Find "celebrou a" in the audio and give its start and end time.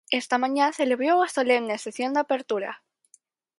0.79-1.31